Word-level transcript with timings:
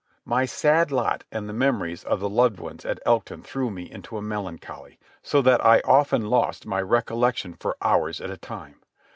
My 0.25 0.45
sad 0.45 0.91
lot 0.91 1.25
and 1.31 1.47
the 1.47 1.53
memories 1.53 2.03
of 2.03 2.19
the 2.19 2.27
loved 2.27 2.59
ones 2.59 2.85
at 2.85 2.97
Elkton 3.05 3.43
threw 3.43 3.69
me 3.69 3.83
into 3.83 4.17
a 4.17 4.21
melancholy, 4.23 4.97
so 5.21 5.43
that 5.43 5.63
I 5.63 5.79
often 5.85 6.25
lost 6.25 6.65
my 6.65 6.81
recollection 6.81 7.53
for 7.53 7.77
hours 7.83 8.19
at 8.19 8.31
a 8.31 8.37
time. 8.37 8.81